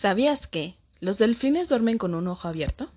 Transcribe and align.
¿Sabías 0.00 0.46
que 0.46 0.78
los 1.00 1.18
delfines 1.18 1.68
duermen 1.68 1.98
con 1.98 2.14
un 2.14 2.26
ojo 2.26 2.48
abierto? 2.48 2.90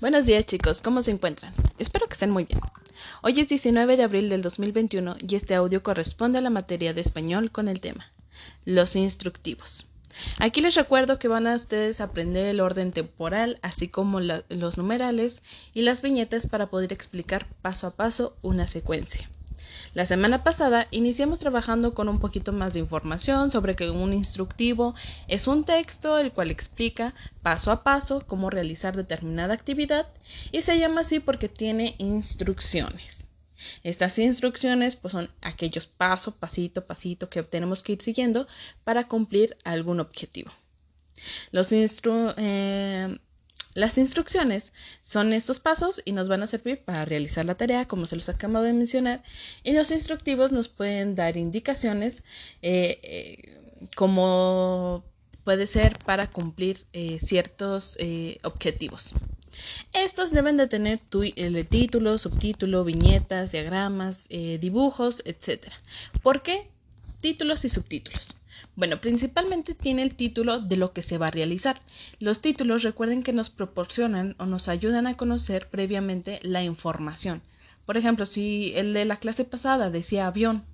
Buenos 0.00 0.24
días 0.24 0.46
chicos, 0.46 0.80
¿cómo 0.80 1.02
se 1.02 1.10
encuentran? 1.10 1.52
Espero 1.76 2.06
que 2.06 2.14
estén 2.14 2.30
muy 2.30 2.44
bien. 2.44 2.60
Hoy 3.20 3.40
es 3.40 3.48
19 3.48 3.98
de 3.98 4.04
abril 4.04 4.30
del 4.30 4.40
2021 4.40 5.16
y 5.20 5.34
este 5.34 5.54
audio 5.54 5.82
corresponde 5.82 6.38
a 6.38 6.40
la 6.40 6.48
materia 6.48 6.94
de 6.94 7.02
español 7.02 7.50
con 7.50 7.68
el 7.68 7.82
tema 7.82 8.10
Los 8.64 8.96
instructivos. 8.96 9.86
Aquí 10.38 10.62
les 10.62 10.76
recuerdo 10.76 11.18
que 11.18 11.28
van 11.28 11.46
a 11.46 11.56
ustedes 11.56 12.00
aprender 12.00 12.46
el 12.46 12.62
orden 12.62 12.90
temporal, 12.90 13.58
así 13.60 13.88
como 13.88 14.20
los 14.20 14.78
numerales 14.78 15.42
y 15.74 15.82
las 15.82 16.00
viñetas 16.00 16.46
para 16.46 16.70
poder 16.70 16.94
explicar 16.94 17.46
paso 17.60 17.86
a 17.86 17.96
paso 17.96 18.34
una 18.40 18.66
secuencia. 18.66 19.28
La 19.92 20.06
semana 20.06 20.42
pasada 20.42 20.88
iniciamos 20.90 21.38
trabajando 21.38 21.94
con 21.94 22.08
un 22.08 22.18
poquito 22.18 22.52
más 22.52 22.72
de 22.72 22.80
información 22.80 23.50
sobre 23.50 23.76
que 23.76 23.90
un 23.90 24.14
instructivo 24.14 24.94
es 25.28 25.46
un 25.46 25.64
texto 25.64 26.18
el 26.18 26.32
cual 26.32 26.50
explica 26.50 27.14
paso 27.42 27.70
a 27.70 27.84
paso 27.84 28.20
cómo 28.26 28.50
realizar 28.50 28.96
determinada 28.96 29.52
actividad 29.52 30.08
y 30.50 30.62
se 30.62 30.78
llama 30.78 31.02
así 31.02 31.20
porque 31.20 31.48
tiene 31.48 31.94
instrucciones. 31.98 33.26
Estas 33.82 34.18
instrucciones 34.18 34.96
pues, 34.96 35.12
son 35.12 35.30
aquellos 35.40 35.86
paso, 35.86 36.36
pasito, 36.36 36.86
pasito 36.86 37.28
que 37.28 37.42
tenemos 37.42 37.82
que 37.82 37.92
ir 37.92 38.02
siguiendo 38.02 38.46
para 38.82 39.06
cumplir 39.06 39.56
algún 39.64 40.00
objetivo. 40.00 40.50
Los 41.52 41.72
instru 41.72 42.34
eh, 42.36 43.16
las 43.74 43.98
instrucciones 43.98 44.72
son 45.02 45.32
estos 45.32 45.58
pasos 45.58 46.00
y 46.04 46.12
nos 46.12 46.28
van 46.28 46.42
a 46.42 46.46
servir 46.46 46.82
para 46.84 47.04
realizar 47.04 47.44
la 47.44 47.56
tarea, 47.56 47.86
como 47.86 48.06
se 48.06 48.14
los 48.14 48.28
acabo 48.28 48.60
de 48.60 48.72
mencionar, 48.72 49.22
y 49.64 49.72
los 49.72 49.90
instructivos 49.90 50.52
nos 50.52 50.68
pueden 50.68 51.16
dar 51.16 51.36
indicaciones 51.36 52.22
eh, 52.62 53.00
eh, 53.02 53.60
como 53.96 55.04
puede 55.42 55.66
ser 55.66 55.98
para 56.06 56.28
cumplir 56.28 56.86
eh, 56.92 57.18
ciertos 57.18 57.98
objetivos. 58.44 59.12
Estos 59.92 60.30
deben 60.30 60.56
de 60.56 60.66
tener 60.66 61.00
el 61.36 61.68
título, 61.68 62.18
subtítulo, 62.18 62.84
viñetas, 62.84 63.52
diagramas, 63.52 64.28
dibujos, 64.28 65.22
etc. 65.26 65.66
¿Por 66.22 66.42
qué? 66.42 66.70
Títulos 67.20 67.64
y 67.64 67.68
subtítulos. 67.68 68.36
Bueno, 68.76 69.00
principalmente 69.00 69.74
tiene 69.74 70.02
el 70.02 70.16
título 70.16 70.58
de 70.58 70.76
lo 70.76 70.92
que 70.92 71.02
se 71.02 71.16
va 71.16 71.28
a 71.28 71.30
realizar. 71.30 71.80
Los 72.18 72.40
títulos 72.40 72.82
recuerden 72.82 73.22
que 73.22 73.32
nos 73.32 73.48
proporcionan 73.50 74.34
o 74.38 74.46
nos 74.46 74.68
ayudan 74.68 75.06
a 75.06 75.16
conocer 75.16 75.68
previamente 75.68 76.40
la 76.42 76.62
información. 76.62 77.40
Por 77.86 77.96
ejemplo, 77.96 78.26
si 78.26 78.72
el 78.74 78.92
de 78.92 79.04
la 79.04 79.18
clase 79.18 79.44
pasada 79.44 79.90
decía 79.90 80.26
avión, 80.26 80.64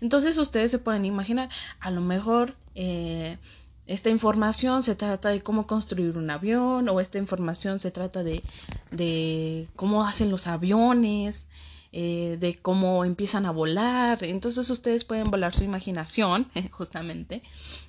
entonces 0.00 0.36
ustedes 0.36 0.70
se 0.70 0.78
pueden 0.78 1.04
imaginar, 1.04 1.48
a 1.80 1.90
lo 1.90 2.00
mejor 2.00 2.54
eh, 2.74 3.38
esta 3.86 4.10
información 4.10 4.82
se 4.82 4.94
trata 4.94 5.30
de 5.30 5.40
cómo 5.40 5.66
construir 5.66 6.18
un 6.18 6.30
avión 6.30 6.88
o 6.88 7.00
esta 7.00 7.18
información 7.18 7.78
se 7.78 7.90
trata 7.90 8.22
de, 8.22 8.42
de 8.90 9.66
cómo 9.76 10.04
hacen 10.04 10.30
los 10.30 10.46
aviones, 10.48 11.46
eh, 11.92 12.36
de 12.38 12.56
cómo 12.56 13.04
empiezan 13.04 13.46
a 13.46 13.50
volar. 13.50 14.22
Entonces 14.22 14.68
ustedes 14.70 15.04
pueden 15.04 15.30
volar 15.30 15.54
su 15.54 15.64
imaginación, 15.64 16.46
justamente, 16.70 17.42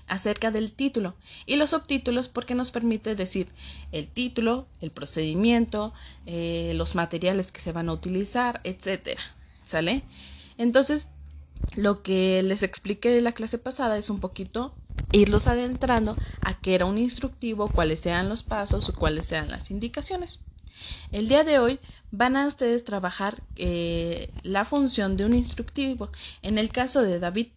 acerca 0.07 0.51
del 0.51 0.71
título. 0.71 1.15
Y 1.45 1.57
los 1.57 1.71
subtítulos 1.71 2.29
porque 2.29 2.55
nos 2.55 2.71
permite 2.71 3.15
decir 3.15 3.47
el 3.91 4.07
título, 4.09 4.67
el 4.81 4.91
procedimiento, 4.91 5.93
eh, 6.25 6.71
los 6.75 6.95
materiales 6.95 7.51
que 7.51 7.61
se 7.61 7.71
van 7.71 7.89
a 7.89 7.93
utilizar, 7.93 8.61
etcétera. 8.63 9.21
¿Sale? 9.63 10.03
Entonces, 10.57 11.09
lo 11.75 12.01
que 12.01 12.41
les 12.43 12.63
expliqué 12.63 13.17
en 13.17 13.23
la 13.25 13.33
clase 13.33 13.57
pasada 13.57 13.97
es 13.97 14.09
un 14.09 14.19
poquito 14.19 14.73
irlos 15.11 15.47
adentrando 15.47 16.15
a 16.41 16.59
qué 16.59 16.75
era 16.75 16.85
un 16.85 16.97
instructivo, 16.97 17.67
cuáles 17.67 17.99
sean 17.99 18.29
los 18.29 18.43
pasos 18.43 18.89
o 18.89 18.93
cuáles 18.93 19.27
sean 19.27 19.49
las 19.49 19.71
indicaciones. 19.71 20.39
El 21.11 21.27
día 21.27 21.43
de 21.43 21.59
hoy 21.59 21.79
van 22.11 22.35
a 22.35 22.47
ustedes 22.47 22.83
trabajar 22.85 23.41
eh, 23.55 24.31
la 24.43 24.65
función 24.65 25.17
de 25.17 25.25
un 25.25 25.33
instructivo. 25.33 26.09
En 26.41 26.57
el 26.57 26.69
caso 26.69 27.01
de 27.01 27.19
David, 27.19 27.47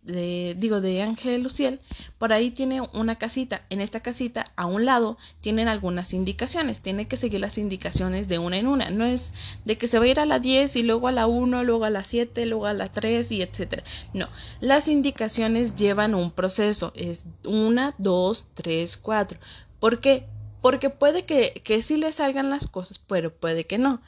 digo 0.57 0.81
de 0.81 1.03
Ángel 1.03 1.43
Luciel, 1.43 1.81
por 2.19 2.33
ahí 2.33 2.51
tiene 2.51 2.81
una 2.93 3.17
casita. 3.17 3.65
En 3.71 3.81
esta 3.81 4.01
casita, 4.01 4.53
a 4.57 4.67
un 4.67 4.85
lado, 4.85 5.17
tienen 5.41 5.69
algunas 5.69 6.13
indicaciones. 6.13 6.81
Tiene 6.81 7.09
que 7.09 7.17
seguir 7.17 7.41
las 7.41 7.59
indicaciones 7.59 8.29
de 8.29 8.39
una 8.39 8.59
en 8.59 8.67
una. 8.67 8.91
No 8.91 9.05
es 9.05 9.33
de 9.65 9.79
que 9.79 9.89
se 9.89 9.99
va 9.99 10.05
a 10.05 10.09
ir 10.09 10.21
a 10.21 10.27
la 10.27 10.39
10 10.39 10.77
y 10.77 10.83
luego 10.83 11.09
a 11.09 11.13
la 11.13 11.27
1, 11.27 11.65
luego 11.65 11.85
a 11.85 11.91
la 11.91 12.05
7, 12.05 12.47
luego 12.47 12.67
a 12.67 12.75
la 12.75 12.91
3 12.91 13.33
y 13.33 13.43
etcétera. 13.43 13.85
No, 14.13 14.29
las 14.61 14.89
indicaciones 14.89 15.75
llevan 15.75 16.15
un 16.15 16.31
proceso. 16.31 16.93
Es 16.95 17.27
1, 17.47 17.95
2, 17.99 18.47
3, 18.55 18.97
4. 18.97 19.39
¿Por 19.81 20.01
qué? 20.01 20.27
Porque 20.63 20.89
puede 20.89 21.27
que, 21.27 21.61
que 21.65 21.83
sí 21.83 21.99
le 21.99 22.13
salgan 22.13 22.49
las 22.49 22.67
cosas, 22.67 22.99
pero 22.99 23.35
puede 23.35 23.67
que 23.67 23.77
no. 23.77 24.01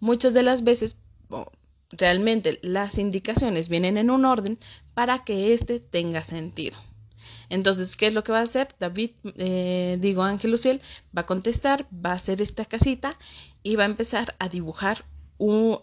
Muchas 0.00 0.32
de 0.32 0.42
las 0.42 0.64
veces 0.64 0.96
realmente 1.90 2.58
las 2.62 2.98
indicaciones 2.98 3.68
vienen 3.68 3.98
en 3.98 4.10
un 4.10 4.24
orden 4.24 4.58
para 4.94 5.24
que 5.24 5.52
éste 5.52 5.80
tenga 5.80 6.22
sentido. 6.22 6.78
Entonces, 7.48 7.96
¿qué 7.96 8.06
es 8.06 8.14
lo 8.14 8.24
que 8.24 8.32
va 8.32 8.40
a 8.40 8.42
hacer? 8.42 8.68
David, 8.78 9.10
eh, 9.36 9.98
digo 10.00 10.22
Ángel 10.22 10.50
Luciel, 10.50 10.80
va 11.16 11.22
a 11.22 11.26
contestar, 11.26 11.86
va 11.92 12.10
a 12.10 12.16
hacer 12.16 12.42
esta 12.42 12.64
casita 12.64 13.18
y 13.62 13.76
va 13.76 13.84
a 13.84 13.86
empezar 13.86 14.34
a 14.38 14.48
dibujar 14.48 15.04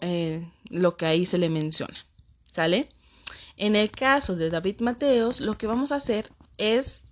eh, 0.00 0.46
lo 0.68 0.96
que 0.96 1.06
ahí 1.06 1.26
se 1.26 1.38
le 1.38 1.48
menciona. 1.48 1.96
¿Sale? 2.50 2.88
En 3.56 3.76
el 3.76 3.90
caso 3.90 4.36
de 4.36 4.50
David 4.50 4.80
Mateos, 4.80 5.40
lo 5.40 5.56
que 5.56 5.66
vamos 5.66 5.92
a 5.92 5.96
hacer 5.96 6.30
es 6.58 7.04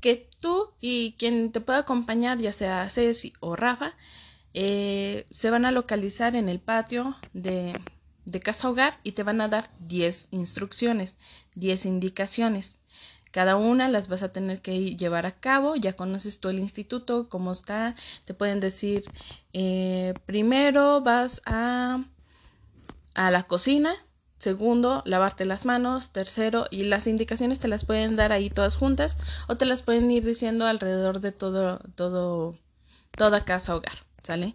que 0.00 0.28
tú 0.40 0.72
y 0.80 1.12
quien 1.18 1.52
te 1.52 1.60
pueda 1.60 1.80
acompañar, 1.80 2.38
ya 2.38 2.52
sea 2.52 2.88
Ceci 2.88 3.32
o 3.40 3.56
Rafa, 3.56 3.94
eh, 4.54 5.26
se 5.30 5.50
van 5.50 5.64
a 5.64 5.72
localizar 5.72 6.34
en 6.36 6.48
el 6.48 6.60
patio 6.60 7.16
de, 7.32 7.72
de 8.24 8.40
casa 8.40 8.68
hogar 8.68 8.98
y 9.02 9.12
te 9.12 9.22
van 9.22 9.40
a 9.40 9.48
dar 9.48 9.70
10 9.80 10.28
instrucciones, 10.30 11.18
10 11.54 11.86
indicaciones. 11.86 12.78
Cada 13.30 13.56
una 13.56 13.88
las 13.88 14.08
vas 14.08 14.22
a 14.22 14.32
tener 14.32 14.60
que 14.60 14.96
llevar 14.96 15.24
a 15.24 15.30
cabo. 15.30 15.76
Ya 15.76 15.92
conoces 15.92 16.40
tú 16.40 16.48
el 16.48 16.58
instituto, 16.58 17.28
cómo 17.28 17.52
está. 17.52 17.94
Te 18.24 18.34
pueden 18.34 18.58
decir, 18.58 19.04
eh, 19.52 20.14
primero 20.26 21.00
vas 21.00 21.40
a, 21.46 22.04
a 23.14 23.30
la 23.30 23.44
cocina, 23.44 23.92
Segundo, 24.40 25.02
lavarte 25.04 25.44
las 25.44 25.66
manos. 25.66 26.12
Tercero, 26.12 26.64
y 26.70 26.84
las 26.84 27.06
indicaciones 27.06 27.60
te 27.60 27.68
las 27.68 27.84
pueden 27.84 28.14
dar 28.14 28.32
ahí 28.32 28.48
todas 28.48 28.74
juntas 28.74 29.18
o 29.48 29.58
te 29.58 29.66
las 29.66 29.82
pueden 29.82 30.10
ir 30.10 30.24
diciendo 30.24 30.66
alrededor 30.66 31.20
de 31.20 31.30
todo, 31.30 31.78
todo, 31.94 32.58
toda 33.10 33.44
casa 33.44 33.76
hogar, 33.76 34.06
¿sale? 34.22 34.54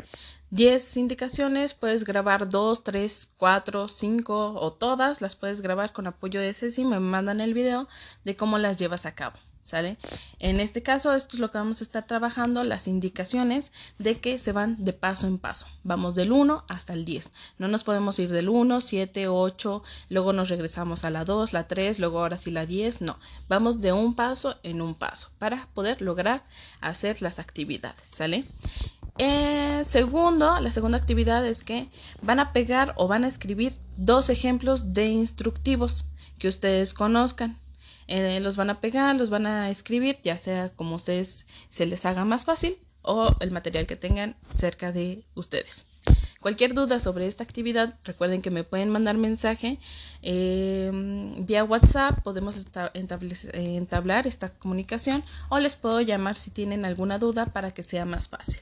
Diez 0.50 0.97
indicaciones, 0.97 1.75
puedes 1.75 2.03
grabar 2.03 2.50
dos, 2.50 2.84
tres, 2.84 3.31
cuatro, 3.38 3.88
cinco 3.88 4.56
o 4.59 4.74
todas, 4.74 5.22
las 5.22 5.35
puedes 5.35 5.62
grabar 5.62 5.94
con 5.94 6.07
apoyo 6.07 6.41
de 6.41 6.56
si 6.56 6.84
me 6.84 7.00
mandan 7.00 7.40
el 7.40 7.53
video 7.53 7.88
de 8.24 8.35
cómo 8.35 8.57
las 8.57 8.78
llevas 8.78 9.06
a 9.06 9.13
cabo. 9.13 9.38
¿Sale? 9.65 9.97
En 10.37 10.59
este 10.59 10.83
caso, 10.83 11.15
esto 11.15 11.37
es 11.37 11.39
lo 11.39 11.49
que 11.49 11.57
vamos 11.57 11.81
a 11.81 11.83
estar 11.85 12.05
trabajando, 12.05 12.63
las 12.63 12.87
indicaciones 12.87 13.71
de 13.97 14.19
que 14.19 14.37
se 14.37 14.51
van 14.51 14.85
de 14.85 14.93
paso 14.93 15.25
en 15.25 15.39
paso. 15.39 15.65
Vamos 15.83 16.13
del 16.13 16.31
1 16.31 16.65
hasta 16.67 16.93
el 16.93 17.03
10. 17.03 17.31
No 17.57 17.67
nos 17.67 17.83
podemos 17.83 18.19
ir 18.19 18.29
del 18.29 18.47
1, 18.47 18.79
7, 18.79 19.27
8, 19.27 19.83
luego 20.09 20.33
nos 20.33 20.49
regresamos 20.49 21.03
a 21.03 21.09
la 21.09 21.25
2, 21.25 21.51
la 21.53 21.67
3, 21.67 21.97
luego 21.97 22.19
ahora 22.19 22.37
sí 22.37 22.51
la 22.51 22.67
10. 22.67 23.01
No, 23.01 23.17
vamos 23.49 23.81
de 23.81 23.91
un 23.91 24.13
paso 24.13 24.55
en 24.61 24.83
un 24.83 24.93
paso 24.93 25.31
para 25.39 25.67
poder 25.73 25.99
lograr 25.99 26.45
hacer 26.79 27.23
las 27.23 27.39
actividades. 27.39 28.03
¿Sale? 28.03 28.45
Eh, 29.17 29.81
segundo, 29.83 30.59
la 30.59 30.69
segunda 30.69 30.99
actividad 30.99 31.43
es 31.43 31.63
que 31.63 31.89
van 32.21 32.39
a 32.39 32.53
pegar 32.53 32.93
o 32.97 33.07
van 33.07 33.23
a 33.23 33.29
escribir 33.29 33.73
dos 33.97 34.29
ejemplos 34.29 34.93
de 34.93 35.07
instructivos 35.07 36.05
que 36.37 36.49
ustedes 36.49 36.93
conozcan. 36.93 37.57
Eh, 38.07 38.39
los 38.39 38.55
van 38.55 38.69
a 38.69 38.79
pegar, 38.81 39.16
los 39.16 39.29
van 39.29 39.47
a 39.47 39.69
escribir, 39.69 40.19
ya 40.23 40.38
sea 40.38 40.69
como 40.69 40.95
ustedes 40.95 41.45
se 41.69 41.85
les 41.85 42.06
haga 42.06 42.25
más 42.25 42.45
fácil 42.45 42.77
o 43.01 43.35
el 43.39 43.51
material 43.51 43.88
que 43.88 43.95
tengan 43.95 44.35
cerca 44.56 44.91
de 44.91 45.24
ustedes. 45.35 45.85
Cualquier 46.39 46.75
duda 46.75 47.00
sobre 47.00 47.25
esta 47.25 47.44
actividad, 47.44 47.95
recuerden 48.03 48.44
que 48.44 48.51
me 48.51 48.63
pueden 48.63 48.89
mandar 48.89 49.18
mensaje 49.18 49.80
em, 50.21 51.44
vía 51.44 51.63
WhatsApp, 51.63 52.21
podemos 52.21 52.68
entablar 53.53 54.27
esta 54.27 54.50
comunicación 54.50 55.24
o 55.50 55.57
les 55.57 55.75
puedo 55.75 56.01
llamar 56.01 56.35
si 56.35 56.51
tienen 56.51 56.85
alguna 56.85 57.18
duda 57.18 57.47
para 57.47 57.71
que 57.71 57.81
sea 57.81 58.06
más 58.06 58.30
fácil. 58.30 58.62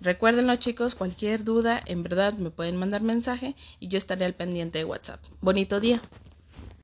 Recuérdenlo 0.00 0.56
chicos, 0.56 0.94
cualquier 0.94 1.44
duda, 1.44 1.82
en 1.84 2.02
verdad 2.02 2.32
me 2.32 2.50
pueden 2.50 2.76
mandar 2.76 3.02
mensaje 3.02 3.54
y 3.78 3.88
yo 3.88 3.98
estaré 3.98 4.24
al 4.24 4.32
pendiente 4.32 4.78
de 4.78 4.86
WhatsApp. 4.86 5.20
Bonito 5.42 5.80
día. 5.80 6.00